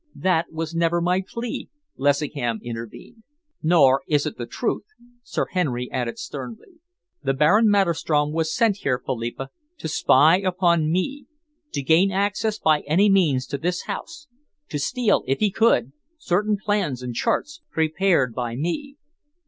"That 0.15 0.51
was 0.51 0.73
never 0.73 0.99
my 0.99 1.21
plea," 1.21 1.69
Lessingham 1.95 2.59
intervened. 2.63 3.21
"Nor 3.61 4.01
is 4.07 4.25
it 4.25 4.35
the 4.35 4.47
truth," 4.47 4.85
Sir 5.21 5.45
Henry 5.51 5.91
added 5.91 6.17
sternly. 6.17 6.79
"The 7.21 7.35
Baron 7.35 7.69
Maderstrom 7.69 8.31
was 8.31 8.51
sent 8.51 8.77
here, 8.77 8.99
Philippa, 9.05 9.49
to 9.77 9.87
spy 9.87 10.39
upon 10.39 10.91
me, 10.91 11.27
to 11.73 11.83
gain 11.83 12.09
access 12.11 12.57
by 12.57 12.79
any 12.87 13.11
means 13.11 13.45
to 13.45 13.59
this 13.59 13.83
house, 13.83 14.25
to 14.69 14.79
steal, 14.79 15.23
if 15.27 15.37
he 15.39 15.51
could, 15.51 15.91
certain 16.17 16.57
plans 16.57 17.03
and 17.03 17.13
charts 17.13 17.61
prepared 17.71 18.33
by 18.33 18.55
me." 18.55 18.97